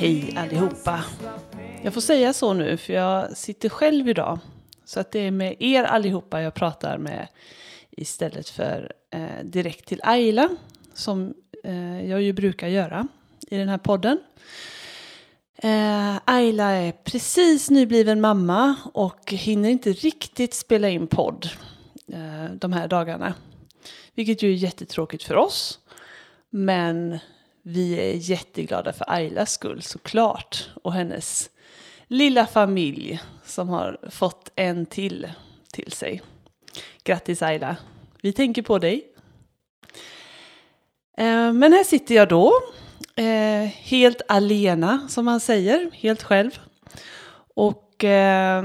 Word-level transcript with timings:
Hej 0.00 0.34
allihopa! 0.36 1.04
Jag 1.82 1.94
får 1.94 2.00
säga 2.00 2.32
så 2.32 2.52
nu 2.52 2.76
för 2.76 2.92
jag 2.92 3.36
sitter 3.36 3.68
själv 3.68 4.08
idag. 4.08 4.38
Så 4.84 5.00
att 5.00 5.12
det 5.12 5.18
är 5.18 5.30
med 5.30 5.56
er 5.58 5.84
allihopa 5.84 6.42
jag 6.42 6.54
pratar 6.54 6.98
med 6.98 7.28
istället 7.90 8.48
för 8.48 8.92
eh, 9.10 9.44
direkt 9.44 9.86
till 9.88 10.00
Ayla 10.02 10.48
som 10.94 11.34
eh, 11.64 12.10
jag 12.10 12.22
ju 12.22 12.32
brukar 12.32 12.68
göra 12.68 13.08
i 13.50 13.56
den 13.56 13.68
här 13.68 13.78
podden. 13.78 14.18
Eh, 15.56 16.16
Ayla 16.24 16.70
är 16.70 16.92
precis 16.92 17.70
nybliven 17.70 18.20
mamma 18.20 18.74
och 18.94 19.32
hinner 19.32 19.68
inte 19.68 19.92
riktigt 19.92 20.54
spela 20.54 20.88
in 20.88 21.06
podd 21.06 21.48
eh, 22.12 22.54
de 22.54 22.72
här 22.72 22.88
dagarna. 22.88 23.34
Vilket 24.14 24.42
ju 24.42 24.52
är 24.52 24.56
jättetråkigt 24.56 25.22
för 25.22 25.36
oss. 25.36 25.78
Men 26.50 27.18
vi 27.62 27.94
är 27.94 28.14
jätteglada 28.14 28.92
för 28.92 29.10
Aylas 29.10 29.52
skull 29.52 29.82
såklart. 29.82 30.70
Och 30.82 30.92
hennes 30.92 31.50
lilla 32.06 32.46
familj 32.46 33.20
som 33.44 33.68
har 33.68 33.98
fått 34.10 34.52
en 34.56 34.86
till 34.86 35.28
till 35.72 35.92
sig. 35.92 36.22
Grattis 37.04 37.42
Ayla! 37.42 37.76
Vi 38.22 38.32
tänker 38.32 38.62
på 38.62 38.78
dig. 38.78 39.06
Eh, 41.16 41.52
men 41.52 41.72
här 41.72 41.84
sitter 41.84 42.14
jag 42.14 42.28
då. 42.28 42.52
Eh, 43.16 43.64
helt 43.64 44.22
alena 44.28 45.08
som 45.08 45.24
man 45.24 45.40
säger, 45.40 45.90
helt 45.92 46.22
själv. 46.22 46.50
Och 47.54 48.04
eh, 48.04 48.64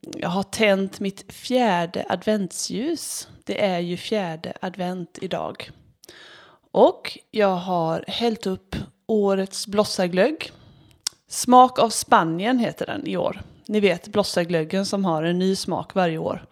jag 0.00 0.28
har 0.28 0.42
tänt 0.42 1.00
mitt 1.00 1.32
fjärde 1.32 2.06
adventsljus. 2.08 3.28
Det 3.44 3.64
är 3.64 3.78
ju 3.78 3.96
fjärde 3.96 4.52
advent 4.60 5.18
idag. 5.20 5.70
Och 6.72 7.18
jag 7.30 7.56
har 7.56 8.04
hällt 8.08 8.46
upp 8.46 8.76
årets 9.06 9.66
blossarglögg. 9.66 10.52
Smak 11.28 11.78
av 11.78 11.88
Spanien 11.88 12.58
heter 12.58 12.86
den 12.86 13.06
i 13.06 13.16
år. 13.16 13.42
Ni 13.66 13.80
vet 13.80 14.08
blossarglöggen 14.08 14.86
som 14.86 15.04
har 15.04 15.22
en 15.22 15.38
ny 15.38 15.56
smak 15.56 15.94
varje 15.94 16.18
år. 16.18 16.46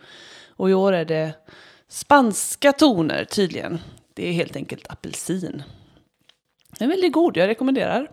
Och 0.48 0.70
i 0.70 0.74
år 0.74 0.92
är 0.92 1.05
det 1.05 1.33
spanska 1.89 2.72
toner 2.72 3.24
tydligen. 3.24 3.78
Det 4.14 4.28
är 4.28 4.33
helt 4.33 4.56
enkelt 4.56 4.91
apelsin. 4.91 5.62
Den 6.78 6.91
är 6.91 6.92
väldigt 6.92 7.12
god, 7.12 7.36
jag 7.36 7.48
rekommenderar. 7.48 8.11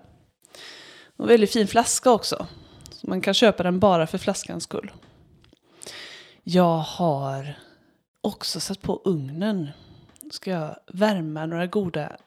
Och 1.18 1.30
väldigt 1.30 1.54
fin 1.54 1.68
flaska 1.68 2.12
också. 2.12 2.48
Så 2.92 3.08
man 3.08 3.22
kan 3.22 3.34
köpa 3.34 3.64
den 3.64 3.80
bara 3.80 4.08
för 4.08 4.18
flaskans 4.18 4.64
skull. 4.64 4.92
Jag 6.44 6.78
har 6.78 7.60
också 8.22 8.60
satt 8.60 8.82
på 8.82 9.02
ugnen. 9.06 9.70
Ska 10.32 10.52
jag 10.52 10.76
värma 10.88 11.46
några 11.46 11.68
goda 11.68 12.18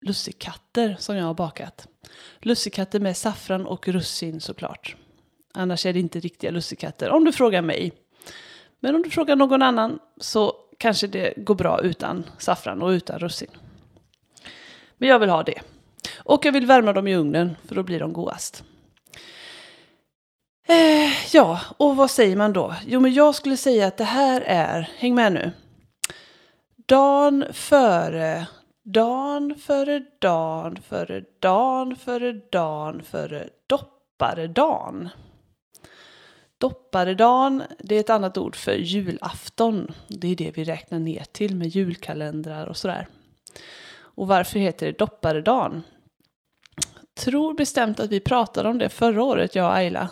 lussekatter 0.00 0.96
som 0.98 1.16
jag 1.16 1.24
har 1.24 1.34
bakat. 1.34 1.88
Lussekatter 2.40 3.00
med 3.00 3.16
saffran 3.16 3.66
och 3.66 3.88
russin 3.88 4.40
såklart. 4.40 4.96
Annars 5.54 5.86
är 5.86 5.92
det 5.92 6.00
inte 6.00 6.20
riktiga 6.20 6.50
lussekatter 6.50 7.10
om 7.10 7.24
du 7.24 7.32
frågar 7.32 7.62
mig. 7.62 7.92
Men 8.80 8.94
om 8.94 9.02
du 9.02 9.10
frågar 9.10 9.36
någon 9.36 9.62
annan 9.62 9.98
så 10.20 10.54
kanske 10.78 11.06
det 11.06 11.34
går 11.36 11.54
bra 11.54 11.80
utan 11.82 12.24
saffran 12.38 12.82
och 12.82 12.88
utan 12.88 13.18
russin. 13.18 13.50
Men 14.98 15.08
jag 15.08 15.18
vill 15.18 15.28
ha 15.28 15.42
det. 15.42 15.60
Och 16.16 16.44
jag 16.44 16.52
vill 16.52 16.66
värma 16.66 16.92
dem 16.92 17.06
i 17.06 17.16
ugnen 17.16 17.56
för 17.64 17.74
då 17.74 17.82
blir 17.82 18.00
de 18.00 18.12
godast. 18.12 18.64
Eh, 20.68 21.34
ja, 21.34 21.60
och 21.76 21.96
vad 21.96 22.10
säger 22.10 22.36
man 22.36 22.52
då? 22.52 22.74
Jo, 22.86 23.00
men 23.00 23.14
jag 23.14 23.34
skulle 23.34 23.56
säga 23.56 23.86
att 23.86 23.96
det 23.96 24.04
här 24.04 24.40
är, 24.40 24.90
häng 24.96 25.14
med 25.14 25.32
nu, 25.32 25.52
dagen 26.86 27.44
före, 27.52 28.46
dagen 28.84 29.54
före 29.54 30.02
dagen 30.18 30.76
före 30.88 31.24
dagen 31.40 31.96
före 31.96 32.32
dagen 32.32 33.02
före 33.02 33.48
dopparedagen. 33.66 35.08
Dopparedagen, 36.58 37.62
det 37.78 37.94
är 37.94 38.00
ett 38.00 38.10
annat 38.10 38.38
ord 38.38 38.56
för 38.56 38.72
julafton. 38.72 39.94
Det 40.08 40.28
är 40.28 40.36
det 40.36 40.56
vi 40.56 40.64
räknar 40.64 40.98
ner 40.98 41.24
till 41.32 41.56
med 41.56 41.68
julkalendrar 41.68 42.66
och 42.66 42.76
sådär. 42.76 43.08
Och 43.98 44.28
varför 44.28 44.58
heter 44.58 44.86
det 44.86 44.98
dopparedagen? 44.98 45.82
Tror 47.14 47.54
bestämt 47.54 48.00
att 48.00 48.10
vi 48.10 48.20
pratade 48.20 48.68
om 48.68 48.78
det 48.78 48.88
förra 48.88 49.22
året, 49.22 49.54
jag 49.54 49.66
och 49.66 49.74
Ayla. 49.74 50.08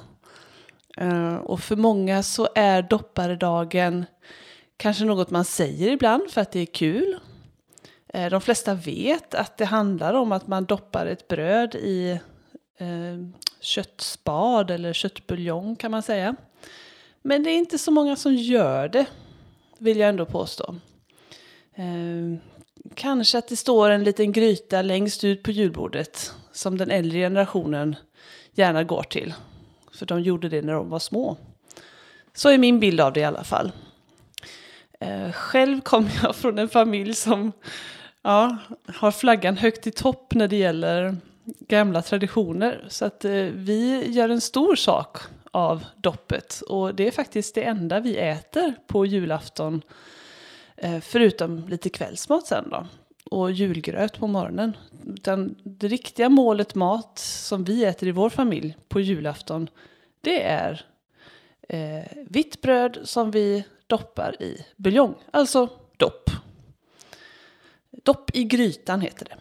Eh, 0.96 1.34
och 1.34 1.60
för 1.60 1.76
många 1.76 2.22
så 2.22 2.48
är 2.54 2.82
dopparedagen 2.82 4.04
kanske 4.76 5.04
något 5.04 5.30
man 5.30 5.44
säger 5.44 5.92
ibland 5.92 6.30
för 6.30 6.40
att 6.40 6.52
det 6.52 6.60
är 6.60 6.66
kul. 6.66 7.18
Eh, 8.08 8.30
de 8.30 8.40
flesta 8.40 8.74
vet 8.74 9.34
att 9.34 9.56
det 9.56 9.64
handlar 9.64 10.14
om 10.14 10.32
att 10.32 10.46
man 10.46 10.64
doppar 10.64 11.06
ett 11.06 11.28
bröd 11.28 11.74
i 11.74 12.20
eh, 12.78 13.16
köttspad 13.60 14.70
eller 14.70 14.92
köttbuljong 14.92 15.76
kan 15.76 15.90
man 15.90 16.02
säga. 16.02 16.36
Men 17.22 17.42
det 17.42 17.50
är 17.50 17.58
inte 17.58 17.78
så 17.78 17.90
många 17.90 18.16
som 18.16 18.34
gör 18.34 18.88
det, 18.88 19.06
vill 19.78 19.98
jag 19.98 20.08
ändå 20.08 20.26
påstå. 20.26 20.76
Eh, 21.74 22.38
kanske 22.94 23.38
att 23.38 23.48
det 23.48 23.56
står 23.56 23.90
en 23.90 24.04
liten 24.04 24.32
gryta 24.32 24.82
längst 24.82 25.24
ut 25.24 25.42
på 25.42 25.50
julbordet 25.50 26.32
som 26.52 26.78
den 26.78 26.90
äldre 26.90 27.18
generationen 27.18 27.96
gärna 28.52 28.84
går 28.84 29.02
till. 29.02 29.34
För 29.92 30.06
de 30.06 30.20
gjorde 30.20 30.48
det 30.48 30.62
när 30.62 30.72
de 30.72 30.90
var 30.90 30.98
små. 30.98 31.36
Så 32.34 32.48
är 32.48 32.58
min 32.58 32.80
bild 32.80 33.00
av 33.00 33.12
det 33.12 33.20
i 33.20 33.24
alla 33.24 33.44
fall. 33.44 33.72
Eh, 35.00 35.32
själv 35.32 35.80
kommer 35.80 36.10
jag 36.22 36.36
från 36.36 36.58
en 36.58 36.68
familj 36.68 37.14
som 37.14 37.52
ja, 38.22 38.56
har 38.86 39.10
flaggan 39.10 39.56
högt 39.56 39.86
i 39.86 39.90
topp 39.90 40.34
när 40.34 40.48
det 40.48 40.56
gäller 40.56 41.16
gamla 41.44 42.02
traditioner. 42.02 42.84
Så 42.88 43.04
att 43.04 43.24
eh, 43.24 43.32
vi 43.52 44.10
gör 44.10 44.28
en 44.28 44.40
stor 44.40 44.76
sak 44.76 45.18
av 45.50 45.84
doppet. 45.96 46.60
Och 46.60 46.94
det 46.94 47.06
är 47.06 47.10
faktiskt 47.10 47.54
det 47.54 47.62
enda 47.62 48.00
vi 48.00 48.16
äter 48.16 48.74
på 48.86 49.06
julafton. 49.06 49.82
Eh, 50.76 51.00
förutom 51.00 51.68
lite 51.68 51.88
kvällsmat 51.88 52.46
sen 52.46 52.68
då. 52.70 52.86
Och 53.30 53.52
julgröt 53.52 54.18
på 54.18 54.26
morgonen. 54.26 54.76
Utan 55.06 55.54
det 55.62 55.88
riktiga 55.88 56.28
målet 56.28 56.74
mat 56.74 57.18
som 57.18 57.64
vi 57.64 57.84
äter 57.84 58.08
i 58.08 58.12
vår 58.12 58.30
familj 58.30 58.76
på 58.88 59.00
julafton. 59.00 59.68
Det 60.20 60.42
är 60.42 60.86
eh, 61.68 62.04
vitt 62.28 62.60
bröd 62.60 62.98
som 63.04 63.30
vi 63.30 63.64
doppar 63.86 64.42
i 64.42 64.66
buljong. 64.76 65.14
Alltså 65.30 65.68
dopp. 65.96 66.30
Dopp 67.90 68.30
i 68.36 68.44
grytan 68.44 69.00
heter 69.00 69.24
det. 69.24 69.36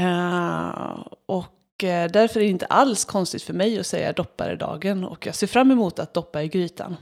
Uh, 0.00 1.06
och 1.26 1.84
eh, 1.84 2.10
därför 2.10 2.40
är 2.40 2.44
det 2.44 2.50
inte 2.50 2.66
alls 2.66 3.04
konstigt 3.04 3.42
för 3.42 3.54
mig 3.54 3.78
att 3.78 3.86
säga 3.86 4.12
dopparedagen. 4.12 5.04
Och 5.04 5.26
jag 5.26 5.34
ser 5.34 5.46
fram 5.46 5.70
emot 5.70 5.98
att 5.98 6.14
doppa 6.14 6.42
i 6.42 6.48
grytan. 6.48 6.96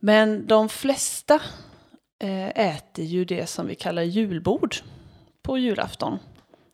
Men 0.00 0.46
de 0.46 0.68
flesta 0.68 1.40
eh, 2.18 2.48
äter 2.48 3.04
ju 3.04 3.24
det 3.24 3.46
som 3.46 3.66
vi 3.66 3.74
kallar 3.74 4.02
julbord 4.02 4.76
på 5.42 5.58
julafton. 5.58 6.18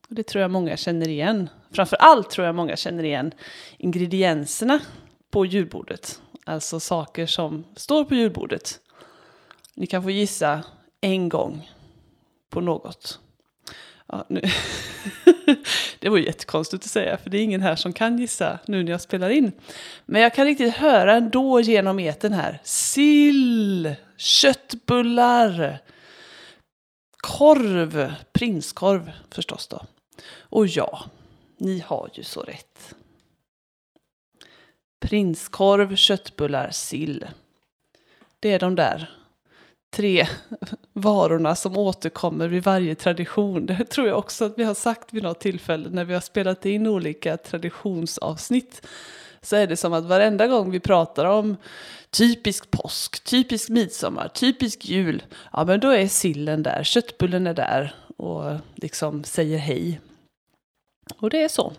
Och 0.08 0.14
det 0.14 0.22
tror 0.22 0.42
jag 0.42 0.50
många 0.50 0.76
känner 0.76 1.08
igen. 1.08 1.48
Framför 1.70 1.96
allt 1.96 2.31
tror 2.31 2.46
jag 2.46 2.54
många 2.54 2.76
känner 2.76 3.04
igen 3.04 3.32
ingredienserna 3.78 4.81
på 5.31 5.46
julbordet. 5.46 6.20
Alltså 6.44 6.81
saker 6.81 7.27
som 7.27 7.65
står 7.77 8.05
på 8.05 8.15
julbordet. 8.15 8.81
Ni 9.75 9.87
kan 9.87 10.03
få 10.03 10.10
gissa 10.10 10.62
en 11.00 11.28
gång 11.28 11.71
på 12.50 12.60
något. 12.60 13.21
Ja, 14.06 14.25
nu. 14.28 14.41
det 15.99 16.09
var 16.09 16.19
jättekonstigt 16.19 16.84
att 16.84 16.91
säga, 16.91 17.16
för 17.16 17.31
det 17.31 17.38
är 17.38 17.43
ingen 17.43 17.62
här 17.62 17.77
som 17.77 17.93
kan 17.93 18.19
gissa 18.19 18.59
nu 18.66 18.82
när 18.82 18.93
jag 18.93 19.00
spelar 19.00 19.31
in. 19.31 19.53
Men 20.06 20.22
jag 20.22 20.34
kan 20.34 20.44
riktigt 20.44 20.75
höra 20.75 21.16
ändå 21.16 21.60
genom 21.60 21.99
eten 21.99 22.32
här. 22.32 22.61
Sill, 22.64 23.94
köttbullar, 24.17 25.79
korv, 27.17 28.14
prinskorv 28.32 29.12
förstås 29.31 29.67
då. 29.67 29.85
Och 30.38 30.67
ja, 30.67 31.05
ni 31.58 31.79
har 31.79 32.11
ju 32.14 32.23
så 32.23 32.41
rätt. 32.41 32.94
Prinskorv, 35.05 35.97
köttbullar, 35.97 36.71
sill. 36.71 37.25
Det 38.41 38.53
är 38.53 38.59
de 38.59 38.75
där 38.75 39.11
tre 39.91 40.27
varorna 40.93 41.55
som 41.56 41.77
återkommer 41.77 42.49
vid 42.49 42.65
varje 42.65 42.95
tradition. 42.95 43.67
Det 43.67 43.85
tror 43.85 44.09
jag 44.09 44.19
också 44.19 44.45
att 44.45 44.59
vi 44.59 44.65
har 44.65 44.75
sagt 44.75 45.12
vid 45.12 45.23
något 45.23 45.41
tillfälle 45.41 45.89
när 45.91 46.05
vi 46.05 46.15
har 46.15 46.21
spelat 46.21 46.67
in 46.67 46.87
olika 46.87 47.37
traditionsavsnitt. 47.37 48.87
Så 49.41 49.56
är 49.56 49.67
det 49.67 49.77
som 49.77 49.93
att 49.93 50.05
varenda 50.05 50.47
gång 50.47 50.71
vi 50.71 50.81
pratar 50.81 51.25
om 51.25 51.56
typisk 52.11 52.71
påsk, 52.71 53.25
typisk 53.25 53.69
midsommar, 53.69 54.29
typisk 54.29 54.85
jul. 54.85 55.23
Ja 55.53 55.65
men 55.65 55.81
då 55.81 55.91
är 55.91 56.09
sillen 56.09 56.62
där, 56.62 56.83
köttbullen 56.83 57.47
är 57.47 57.55
där 57.55 57.95
och 58.17 58.53
liksom 58.75 59.25
säger 59.25 59.59
hej. 59.59 60.01
Och 61.19 61.31
det 61.31 61.43
är 61.43 61.49
så. 61.49 61.73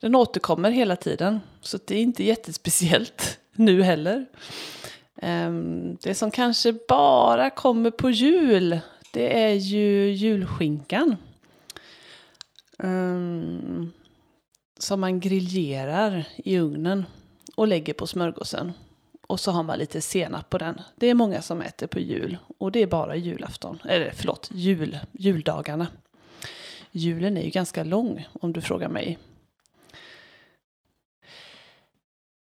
Den 0.00 0.14
återkommer 0.14 0.70
hela 0.70 0.96
tiden. 0.96 1.40
Så 1.60 1.78
det 1.86 1.94
är 1.94 2.02
inte 2.02 2.24
jättespeciellt 2.24 3.38
nu 3.52 3.82
heller. 3.82 4.26
Ehm, 5.16 5.96
det 6.02 6.14
som 6.14 6.30
kanske 6.30 6.74
bara 6.88 7.50
kommer 7.50 7.90
på 7.90 8.10
jul, 8.10 8.80
det 9.12 9.42
är 9.42 9.54
ju 9.54 10.10
julskinkan. 10.12 11.16
Ehm, 12.78 13.92
som 14.78 15.00
man 15.00 15.20
grillerar 15.20 16.24
i 16.36 16.58
ugnen 16.58 17.04
och 17.56 17.68
lägger 17.68 17.92
på 17.94 18.06
smörgåsen. 18.06 18.72
Och 19.26 19.40
så 19.40 19.50
har 19.50 19.62
man 19.62 19.78
lite 19.78 20.00
senap 20.00 20.50
på 20.50 20.58
den. 20.58 20.80
Det 20.96 21.06
är 21.06 21.14
många 21.14 21.42
som 21.42 21.60
äter 21.62 21.86
på 21.86 21.98
jul. 21.98 22.38
Och 22.58 22.72
det 22.72 22.82
är 22.82 22.86
bara 22.86 23.16
julafton. 23.16 23.78
Eller 23.84 24.12
förlåt, 24.14 24.50
jul, 24.52 24.98
juldagarna. 25.12 25.86
Julen 26.90 27.36
är 27.36 27.42
ju 27.42 27.50
ganska 27.50 27.84
lång 27.84 28.28
om 28.40 28.52
du 28.52 28.60
frågar 28.60 28.88
mig. 28.88 29.18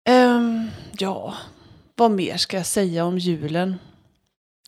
Um, 0.08 0.70
ja, 0.98 1.34
vad 1.94 2.10
mer 2.10 2.36
ska 2.36 2.56
jag 2.56 2.66
säga 2.66 3.04
om 3.04 3.18
julen? 3.18 3.78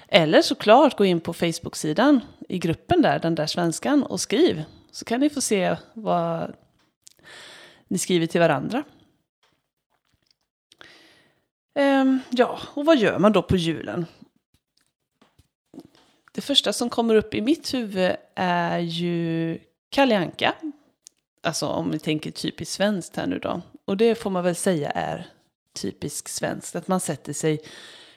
Eller 0.07 0.41
såklart 0.41 0.97
gå 0.97 1.05
in 1.05 1.21
på 1.21 1.33
Facebook-sidan 1.33 2.19
i 2.49 2.57
gruppen 2.57 3.01
där, 3.01 3.19
den 3.19 3.35
där 3.35 3.47
svenskan, 3.47 4.03
och 4.03 4.21
skriv. 4.21 4.63
Så 4.91 5.05
kan 5.05 5.19
ni 5.19 5.29
få 5.29 5.41
se 5.41 5.75
vad 5.93 6.55
ni 7.87 7.97
skriver 7.97 8.27
till 8.27 8.41
varandra. 8.41 8.83
Ehm, 11.73 12.19
ja, 12.29 12.59
och 12.73 12.85
vad 12.85 12.97
gör 12.97 13.19
man 13.19 13.31
då 13.31 13.41
på 13.41 13.57
julen? 13.57 14.05
Det 16.31 16.41
första 16.41 16.73
som 16.73 16.89
kommer 16.89 17.15
upp 17.15 17.33
i 17.33 17.41
mitt 17.41 17.73
huvud 17.73 18.15
är 18.35 18.79
ju 18.79 19.59
Kalle 19.89 20.17
Anka. 20.17 20.55
Alltså 21.43 21.67
om 21.67 21.91
vi 21.91 21.99
tänker 21.99 22.31
typiskt 22.31 22.73
svenskt 22.73 23.15
här 23.15 23.27
nu 23.27 23.39
då. 23.39 23.61
Och 23.85 23.97
det 23.97 24.15
får 24.15 24.29
man 24.29 24.43
väl 24.43 24.55
säga 24.55 24.89
är 24.89 25.27
typiskt 25.73 26.31
svenskt. 26.31 26.75
Att 26.75 26.87
man 26.87 26.99
sätter 26.99 27.33
sig 27.33 27.59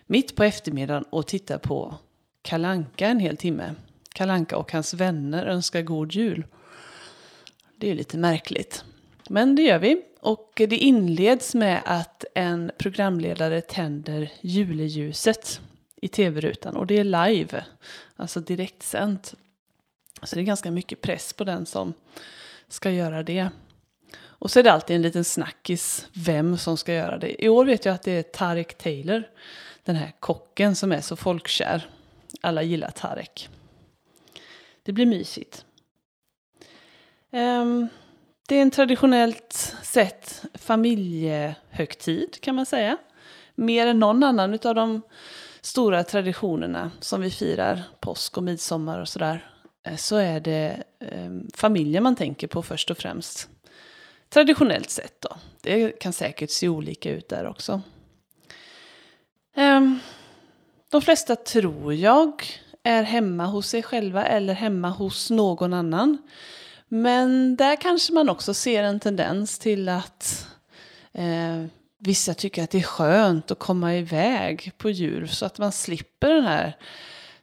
mitt 0.06 0.36
på 0.36 0.44
eftermiddagen 0.44 1.04
och 1.10 1.26
tittar 1.26 1.58
på 1.58 1.94
Kalanka 2.42 3.06
en 3.06 3.20
hel 3.20 3.36
timme. 3.36 3.74
Kalanka 4.12 4.56
och 4.56 4.72
hans 4.72 4.94
vänner 4.94 5.46
önskar 5.46 5.82
god 5.82 6.12
jul. 6.12 6.46
Det 7.76 7.90
är 7.90 7.94
lite 7.94 8.18
märkligt. 8.18 8.84
Men 9.28 9.54
det 9.54 9.62
gör 9.62 9.78
vi. 9.78 10.02
Och 10.20 10.52
det 10.54 10.76
inleds 10.76 11.54
med 11.54 11.82
att 11.84 12.24
en 12.34 12.72
programledare 12.78 13.60
tänder 13.60 14.32
juleljuset 14.40 15.60
i 15.96 16.08
tv-rutan. 16.08 16.76
Och 16.76 16.86
det 16.86 16.98
är 16.98 17.04
live, 17.04 17.64
alltså 18.16 18.40
direktsänt. 18.40 19.34
Så 20.22 20.36
det 20.36 20.42
är 20.42 20.44
ganska 20.44 20.70
mycket 20.70 21.00
press 21.00 21.32
på 21.32 21.44
den 21.44 21.66
som 21.66 21.94
ska 22.68 22.90
göra 22.90 23.22
det. 23.22 23.48
Och 24.16 24.50
så 24.50 24.58
är 24.58 24.62
det 24.62 24.72
alltid 24.72 24.96
en 24.96 25.02
liten 25.02 25.24
snackis 25.24 26.08
vem 26.12 26.58
som 26.58 26.76
ska 26.76 26.94
göra 26.94 27.18
det. 27.18 27.44
I 27.44 27.48
år 27.48 27.64
vet 27.64 27.84
jag 27.84 27.94
att 27.94 28.02
det 28.02 28.12
är 28.12 28.22
Tarek 28.22 28.78
Taylor, 28.78 29.22
den 29.84 29.96
här 29.96 30.12
kocken 30.20 30.76
som 30.76 30.92
är 30.92 31.00
så 31.00 31.16
folkkär. 31.16 31.88
Alla 32.40 32.62
gillar 32.62 32.90
Tarek. 32.90 33.48
Det 34.82 34.92
blir 34.92 35.06
mysigt. 35.06 35.64
Um, 37.34 37.88
det 38.48 38.56
är 38.56 38.62
en 38.62 38.70
traditionellt 38.70 39.76
sett 39.82 40.44
familjehögtid 40.54 42.40
kan 42.40 42.54
man 42.54 42.66
säga. 42.66 42.96
Mer 43.54 43.86
än 43.86 43.98
någon 43.98 44.22
annan 44.22 44.58
av 44.64 44.74
de 44.74 45.02
stora 45.60 46.04
traditionerna 46.04 46.90
som 47.00 47.20
vi 47.20 47.30
firar, 47.30 47.82
påsk 48.00 48.36
och 48.36 48.42
midsommar 48.42 49.00
och 49.00 49.08
sådär, 49.08 49.50
eh, 49.86 49.96
så 49.96 50.16
är 50.16 50.40
det 50.40 50.82
um, 50.98 51.50
familjen 51.54 52.02
man 52.02 52.16
tänker 52.16 52.46
på 52.46 52.62
först 52.62 52.90
och 52.90 52.98
främst. 52.98 53.48
Traditionellt 54.28 54.90
sett 54.90 55.20
då. 55.20 55.36
Det 55.62 55.90
kan 56.00 56.12
säkert 56.12 56.50
se 56.50 56.68
olika 56.68 57.10
ut 57.10 57.28
där 57.28 57.46
också. 57.46 57.80
Um, 59.56 59.98
de 60.90 61.02
flesta 61.02 61.36
tror 61.36 61.94
jag 61.94 62.44
är 62.82 63.02
hemma 63.02 63.46
hos 63.46 63.68
sig 63.68 63.82
själva 63.82 64.24
eller 64.24 64.54
hemma 64.54 64.88
hos 64.88 65.30
någon 65.30 65.72
annan. 65.72 66.18
Men 66.88 67.56
där 67.56 67.76
kanske 67.76 68.12
man 68.12 68.28
också 68.28 68.54
ser 68.54 68.82
en 68.82 69.00
tendens 69.00 69.58
till 69.58 69.88
att 69.88 70.46
eh, 71.12 71.64
vissa 71.98 72.34
tycker 72.34 72.64
att 72.64 72.70
det 72.70 72.78
är 72.78 72.82
skönt 72.82 73.50
att 73.50 73.58
komma 73.58 73.94
iväg 73.94 74.72
på 74.78 74.90
jul 74.90 75.28
så 75.28 75.46
att 75.46 75.58
man 75.58 75.72
slipper 75.72 76.34
den 76.34 76.44
här 76.44 76.76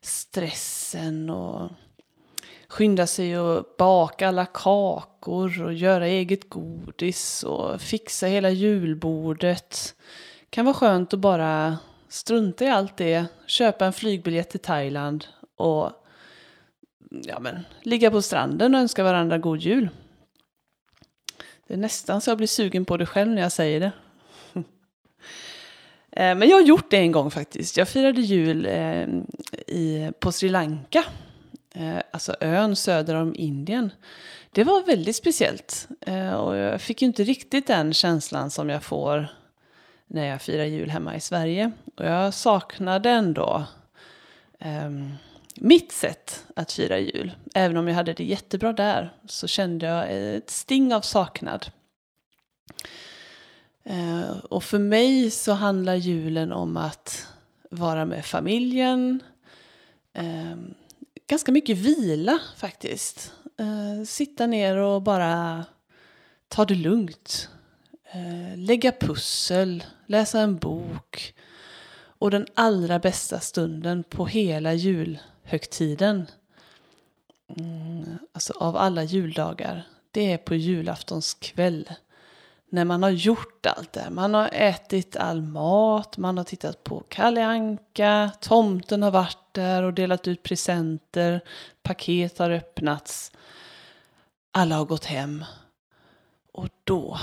stressen 0.02 1.30
och 1.30 1.72
skynda 2.68 3.08
sig 3.08 3.40
och 3.40 3.66
baka 3.78 4.28
alla 4.28 4.46
kakor 4.46 5.62
och 5.62 5.74
göra 5.74 6.08
eget 6.08 6.50
godis 6.50 7.44
och 7.44 7.82
fixa 7.82 8.28
hela 8.28 8.50
julbordet. 8.50 9.96
Det 10.40 10.50
kan 10.50 10.66
vara 10.66 10.76
skönt 10.76 11.14
att 11.14 11.20
bara 11.20 11.78
strunta 12.10 12.66
i 12.66 12.70
allt 12.70 12.98
det, 12.98 13.26
köpa 13.46 13.86
en 13.86 13.94
flygbiljett 13.94 14.50
till 14.50 14.60
Thailand 14.60 15.26
och 15.58 15.92
ja, 17.12 17.40
men, 17.40 17.66
ligga 17.82 18.12
på 18.12 18.22
stranden 18.22 18.76
och 18.76 18.82
önska 18.82 19.04
varandra 19.04 19.38
god 19.38 19.60
jul. 19.60 19.90
Det 21.68 21.74
är 21.74 21.78
nästan 21.78 22.22
så 22.22 22.32
jag 22.32 22.38
blir 22.38 22.48
sugen 22.48 22.86
på 22.86 22.98
det 22.98 23.06
själv 23.06 23.32
när 23.32 23.42
jag 23.42 23.52
säger 23.52 23.80
det. 23.80 23.92
Eh, 26.14 26.36
men 26.36 26.50
jag 26.50 26.58
har 26.58 26.62
gjort 26.62 26.92
det 26.92 26.98
en 26.98 27.12
gång 27.12 27.32
faktiskt. 27.32 27.78
Jag 27.78 27.88
firade 27.88 28.22
jul 28.22 28.66
eh, 28.66 29.08
i, 29.68 30.12
på 30.20 30.32
Sri 30.32 30.50
Lanka, 30.50 31.04
eh, 31.74 31.98
alltså 32.12 32.36
ön 32.40 32.76
söder 32.76 33.16
om 33.16 33.36
Indien. 33.36 33.92
Det 34.52 34.64
var 34.64 34.84
väldigt 34.84 35.16
speciellt 35.16 35.88
eh, 36.02 36.34
och 36.34 36.56
jag 36.56 36.82
fick 36.82 37.02
ju 37.02 37.06
inte 37.06 37.24
riktigt 37.24 37.68
den 37.68 37.94
känslan 37.94 38.52
som 38.52 38.70
jag 38.70 38.84
får 38.84 39.28
när 40.08 40.26
jag 40.26 40.42
firar 40.42 40.66
jul 40.66 40.90
hemma 40.90 41.16
i 41.16 41.20
Sverige. 41.20 41.72
Och 41.98 42.06
jag 42.06 42.34
saknade 42.34 43.10
ändå 43.10 43.66
eh, 44.60 44.90
mitt 45.56 45.92
sätt 45.92 46.46
att 46.56 46.72
fira 46.72 47.00
jul. 47.00 47.32
Även 47.54 47.78
om 47.78 47.88
jag 47.88 47.96
hade 47.96 48.14
det 48.14 48.24
jättebra 48.24 48.74
där 48.74 49.14
så 49.26 49.48
kände 49.48 49.86
jag 49.86 50.08
ett 50.10 50.50
sting 50.50 50.94
av 50.94 51.02
saknad. 51.02 51.66
Eh, 53.84 54.38
och 54.38 54.64
för 54.64 54.80
mig 54.80 55.32
så 55.32 55.52
handlar 55.52 55.96
julen 55.96 56.52
om 56.52 56.78
att 56.78 57.28
vara 57.70 58.06
med 58.06 58.26
familjen. 58.26 59.24
Eh, 60.14 60.56
ganska 61.28 61.52
mycket 61.52 61.78
vila 61.78 62.40
faktiskt. 62.58 63.34
Eh, 63.58 64.06
sitta 64.06 64.48
ner 64.48 64.78
och 64.78 65.02
bara 65.02 65.66
ta 66.48 66.66
det 66.66 66.76
lugnt. 66.76 67.50
Lägga 68.56 68.92
pussel, 68.92 69.84
läsa 70.06 70.40
en 70.40 70.58
bok. 70.58 71.34
Och 71.94 72.32
den 72.32 72.48
allra 72.54 73.00
bästa 73.00 73.40
stunden 73.40 74.04
på 74.04 74.26
hela 74.26 74.74
jul 74.74 75.20
högtiden. 75.52 76.28
Mm, 77.58 78.18
alltså 78.34 78.54
av 78.54 78.78
alla 78.78 79.04
juldagar. 79.04 79.88
Det 80.12 80.34
är 80.34 80.38
på 80.38 80.56
julaftons 80.56 81.34
kväll. 81.34 81.90
när 82.74 82.86
man 82.86 83.04
har 83.04 83.10
gjort 83.10 83.66
allt 83.66 83.94
det. 83.94 84.10
Man 84.10 84.34
har 84.34 84.50
ätit 84.54 85.16
all 85.16 85.42
mat, 85.42 86.18
man 86.18 86.38
har 86.38 86.44
tittat 86.44 86.84
på 86.84 87.04
Kalle 87.10 87.46
Anka, 87.46 88.32
tomten 88.42 89.04
har 89.04 89.12
varit 89.12 89.38
där 89.52 89.84
och 89.84 89.94
delat 89.94 90.28
ut 90.28 90.44
presenter, 90.44 91.42
paket 91.84 92.38
har 92.38 92.50
öppnats. 92.50 93.32
Alla 94.52 94.76
har 94.76 94.86
gått 94.86 95.06
hem. 95.06 95.46
Och 96.52 96.70
då, 96.84 97.20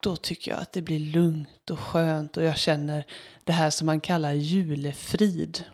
då 0.00 0.16
tycker 0.16 0.50
jag 0.50 0.60
att 0.60 0.72
det 0.72 0.82
blir 0.82 1.12
lugnt 1.12 1.70
och 1.70 1.80
skönt 1.80 2.36
och 2.36 2.42
jag 2.42 2.58
känner 2.58 3.04
det 3.44 3.52
här 3.52 3.70
som 3.70 3.86
man 3.86 4.00
kallar 4.00 4.32
julefrid. 4.32 5.64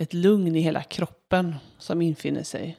Ett 0.00 0.14
lugn 0.14 0.56
i 0.56 0.60
hela 0.60 0.82
kroppen 0.82 1.56
som 1.78 2.02
infinner 2.02 2.42
sig. 2.42 2.78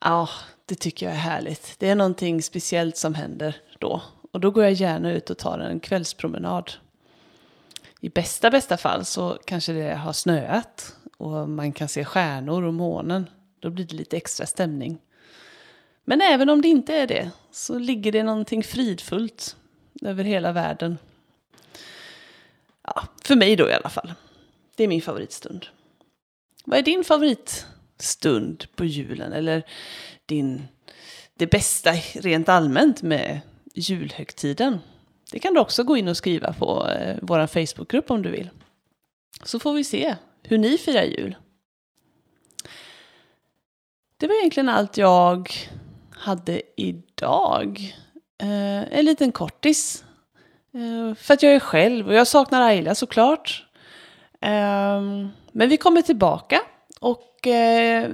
Ja, 0.00 0.28
det 0.66 0.74
tycker 0.74 1.06
jag 1.06 1.14
är 1.14 1.18
härligt. 1.18 1.76
Det 1.78 1.88
är 1.88 1.94
någonting 1.94 2.42
speciellt 2.42 2.96
som 2.96 3.14
händer 3.14 3.56
då. 3.78 4.02
Och 4.32 4.40
då 4.40 4.50
går 4.50 4.64
jag 4.64 4.72
gärna 4.72 5.12
ut 5.12 5.30
och 5.30 5.38
tar 5.38 5.58
en 5.58 5.80
kvällspromenad. 5.80 6.72
I 8.00 8.08
bästa, 8.08 8.50
bästa 8.50 8.76
fall 8.76 9.04
så 9.04 9.38
kanske 9.44 9.72
det 9.72 9.94
har 9.94 10.12
snöat 10.12 10.96
och 11.16 11.48
man 11.48 11.72
kan 11.72 11.88
se 11.88 12.04
stjärnor 12.04 12.62
och 12.62 12.74
månen. 12.74 13.30
Då 13.60 13.70
blir 13.70 13.84
det 13.84 13.96
lite 13.96 14.16
extra 14.16 14.46
stämning. 14.46 14.98
Men 16.04 16.20
även 16.20 16.48
om 16.48 16.62
det 16.62 16.68
inte 16.68 16.94
är 16.94 17.06
det 17.06 17.30
så 17.50 17.78
ligger 17.78 18.12
det 18.12 18.22
någonting 18.22 18.62
fridfullt 18.62 19.56
över 20.02 20.24
hela 20.24 20.52
världen. 20.52 20.98
Ja, 22.82 23.02
för 23.24 23.36
mig 23.36 23.56
då 23.56 23.70
i 23.70 23.72
alla 23.72 23.88
fall. 23.88 24.14
Det 24.76 24.84
är 24.84 24.88
min 24.88 25.02
favoritstund. 25.02 25.66
Vad 26.64 26.78
är 26.78 26.82
din 26.82 27.04
favoritstund 27.04 28.64
på 28.76 28.84
julen? 28.84 29.32
Eller 29.32 29.62
din, 30.26 30.62
det 31.34 31.46
bästa 31.46 31.92
rent 32.14 32.48
allmänt 32.48 33.02
med 33.02 33.40
julhögtiden? 33.74 34.78
Det 35.30 35.38
kan 35.38 35.54
du 35.54 35.60
också 35.60 35.84
gå 35.84 35.96
in 35.96 36.08
och 36.08 36.16
skriva 36.16 36.52
på 36.52 36.88
eh, 36.88 37.16
vår 37.22 37.46
Facebookgrupp 37.46 38.10
om 38.10 38.22
du 38.22 38.30
vill. 38.30 38.50
Så 39.42 39.58
får 39.58 39.72
vi 39.72 39.84
se 39.84 40.16
hur 40.42 40.58
ni 40.58 40.78
firar 40.78 41.02
jul. 41.02 41.36
Det 44.16 44.26
var 44.26 44.34
egentligen 44.34 44.68
allt 44.68 44.96
jag 44.96 45.50
hade 46.10 46.62
idag. 46.76 47.94
Eh, 48.38 48.98
en 48.98 49.04
liten 49.04 49.32
kortis. 49.32 50.04
Eh, 50.74 51.14
för 51.14 51.34
att 51.34 51.42
jag 51.42 51.54
är 51.54 51.60
själv 51.60 52.08
och 52.08 52.14
jag 52.14 52.26
saknar 52.26 52.62
Ayla 52.62 52.94
såklart. 52.94 53.66
Ehm, 54.44 55.28
men 55.52 55.68
vi 55.68 55.76
kommer 55.76 56.02
tillbaka 56.02 56.60
och 57.00 57.46
eh, 57.46 58.10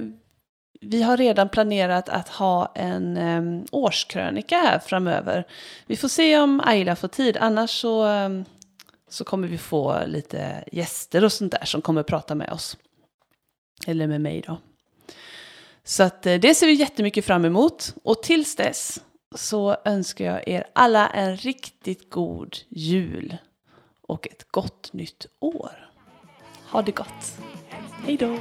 vi 0.81 1.01
har 1.01 1.17
redan 1.17 1.49
planerat 1.49 2.09
att 2.09 2.29
ha 2.29 2.71
en 2.75 3.17
um, 3.17 3.65
årskrönika 3.71 4.55
här 4.55 4.79
framöver. 4.79 5.47
Vi 5.87 5.97
får 5.97 6.07
se 6.07 6.39
om 6.39 6.61
Ayla 6.65 6.95
får 6.95 7.07
tid, 7.07 7.37
annars 7.37 7.81
så, 7.81 8.05
um, 8.05 8.45
så 9.09 9.23
kommer 9.23 9.47
vi 9.47 9.57
få 9.57 10.05
lite 10.07 10.63
gäster 10.71 11.23
och 11.23 11.31
sånt 11.31 11.51
där 11.51 11.65
som 11.65 11.81
kommer 11.81 12.03
prata 12.03 12.35
med 12.35 12.51
oss. 12.51 12.77
Eller 13.87 14.07
med 14.07 14.21
mig 14.21 14.43
då. 14.47 14.57
Så 15.83 16.03
att 16.03 16.25
uh, 16.25 16.39
det 16.39 16.55
ser 16.55 16.67
vi 16.67 16.73
jättemycket 16.73 17.25
fram 17.25 17.45
emot. 17.45 17.95
Och 18.03 18.23
tills 18.23 18.55
dess 18.55 19.01
så 19.35 19.77
önskar 19.85 20.25
jag 20.25 20.47
er 20.47 20.67
alla 20.73 21.09
en 21.09 21.37
riktigt 21.37 22.09
god 22.09 22.57
jul 22.69 23.37
och 24.07 24.27
ett 24.27 24.51
gott 24.51 24.93
nytt 24.93 25.25
år. 25.39 25.90
Ha 26.71 26.81
det 26.81 26.91
gott. 26.91 27.37
Hej 28.05 28.17
då! 28.17 28.37